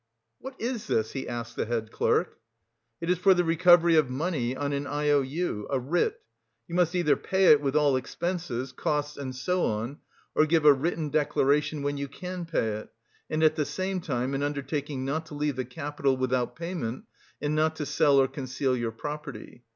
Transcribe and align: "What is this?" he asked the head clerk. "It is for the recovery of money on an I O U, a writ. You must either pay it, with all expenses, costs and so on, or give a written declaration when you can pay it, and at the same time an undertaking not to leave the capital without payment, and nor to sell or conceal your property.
"What 0.39 0.59
is 0.59 0.87
this?" 0.87 1.11
he 1.11 1.27
asked 1.29 1.55
the 1.55 1.67
head 1.67 1.91
clerk. 1.91 2.39
"It 3.01 3.11
is 3.11 3.19
for 3.19 3.35
the 3.35 3.43
recovery 3.43 3.95
of 3.97 4.09
money 4.09 4.55
on 4.57 4.73
an 4.73 4.87
I 4.87 5.11
O 5.11 5.21
U, 5.21 5.67
a 5.69 5.79
writ. 5.79 6.19
You 6.67 6.73
must 6.73 6.95
either 6.95 7.15
pay 7.15 7.51
it, 7.51 7.61
with 7.61 7.75
all 7.75 7.95
expenses, 7.95 8.71
costs 8.71 9.15
and 9.15 9.35
so 9.35 9.61
on, 9.63 9.99
or 10.33 10.47
give 10.47 10.65
a 10.65 10.73
written 10.73 11.09
declaration 11.11 11.83
when 11.83 11.97
you 11.97 12.07
can 12.07 12.47
pay 12.47 12.69
it, 12.77 12.89
and 13.29 13.43
at 13.43 13.55
the 13.55 13.63
same 13.63 14.01
time 14.01 14.33
an 14.33 14.41
undertaking 14.41 15.05
not 15.05 15.27
to 15.27 15.35
leave 15.35 15.55
the 15.55 15.65
capital 15.65 16.17
without 16.17 16.55
payment, 16.55 17.03
and 17.39 17.53
nor 17.53 17.69
to 17.69 17.85
sell 17.85 18.17
or 18.19 18.27
conceal 18.27 18.75
your 18.75 18.89
property. 18.91 19.65